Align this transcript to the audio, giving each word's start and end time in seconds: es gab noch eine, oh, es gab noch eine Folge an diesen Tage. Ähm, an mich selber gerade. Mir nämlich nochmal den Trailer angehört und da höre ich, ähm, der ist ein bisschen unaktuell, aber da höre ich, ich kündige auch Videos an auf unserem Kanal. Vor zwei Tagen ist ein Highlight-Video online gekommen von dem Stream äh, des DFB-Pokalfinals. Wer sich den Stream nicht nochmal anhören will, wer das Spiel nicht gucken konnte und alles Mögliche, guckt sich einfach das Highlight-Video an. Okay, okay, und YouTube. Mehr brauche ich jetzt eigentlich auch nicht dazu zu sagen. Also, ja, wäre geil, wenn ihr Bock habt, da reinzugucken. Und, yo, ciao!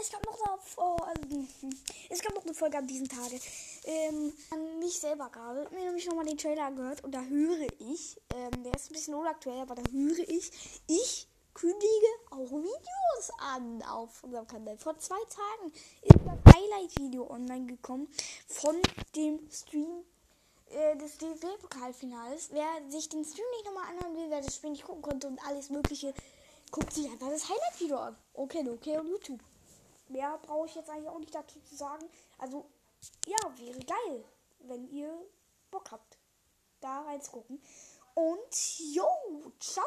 es 0.00 0.10
gab 0.10 0.24
noch 0.26 0.38
eine, 0.40 0.58
oh, 0.76 0.96
es 2.08 2.22
gab 2.22 2.34
noch 2.34 2.44
eine 2.44 2.54
Folge 2.54 2.78
an 2.78 2.86
diesen 2.86 3.08
Tage. 3.08 3.38
Ähm, 3.84 4.32
an 4.50 4.78
mich 4.78 4.98
selber 5.00 5.28
gerade. 5.30 5.68
Mir 5.70 5.84
nämlich 5.84 6.06
nochmal 6.06 6.24
den 6.24 6.38
Trailer 6.38 6.66
angehört 6.66 7.02
und 7.04 7.12
da 7.12 7.22
höre 7.22 7.66
ich, 7.78 8.20
ähm, 8.34 8.62
der 8.62 8.74
ist 8.74 8.90
ein 8.90 8.94
bisschen 8.94 9.14
unaktuell, 9.14 9.60
aber 9.60 9.74
da 9.74 9.82
höre 9.90 10.28
ich, 10.28 10.50
ich 10.86 11.28
kündige 11.54 12.06
auch 12.30 12.50
Videos 12.50 13.30
an 13.38 13.82
auf 13.82 14.22
unserem 14.22 14.46
Kanal. 14.46 14.78
Vor 14.78 14.96
zwei 14.98 15.18
Tagen 15.28 15.72
ist 16.02 16.14
ein 16.14 16.54
Highlight-Video 16.54 17.28
online 17.28 17.66
gekommen 17.66 18.08
von 18.46 18.76
dem 19.16 19.50
Stream 19.50 20.04
äh, 20.70 20.96
des 20.96 21.18
DFB-Pokalfinals. 21.18 22.50
Wer 22.52 22.90
sich 22.90 23.08
den 23.08 23.24
Stream 23.24 23.46
nicht 23.56 23.64
nochmal 23.64 23.90
anhören 23.90 24.16
will, 24.16 24.30
wer 24.30 24.40
das 24.40 24.54
Spiel 24.54 24.70
nicht 24.70 24.84
gucken 24.84 25.02
konnte 25.02 25.26
und 25.26 25.40
alles 25.46 25.70
Mögliche, 25.70 26.14
guckt 26.70 26.92
sich 26.92 27.06
einfach 27.06 27.30
das 27.30 27.48
Highlight-Video 27.48 27.96
an. 27.96 28.16
Okay, 28.34 28.68
okay, 28.68 28.98
und 28.98 29.08
YouTube. 29.08 29.40
Mehr 30.08 30.38
brauche 30.38 30.66
ich 30.66 30.74
jetzt 30.74 30.90
eigentlich 30.90 31.08
auch 31.08 31.18
nicht 31.18 31.34
dazu 31.34 31.60
zu 31.60 31.76
sagen. 31.76 32.08
Also, 32.38 32.66
ja, 33.26 33.38
wäre 33.58 33.78
geil, 33.80 34.24
wenn 34.60 34.88
ihr 34.90 35.12
Bock 35.70 35.90
habt, 35.90 36.18
da 36.80 37.02
reinzugucken. 37.02 37.62
Und, 38.14 38.78
yo, 38.92 39.06
ciao! 39.60 39.84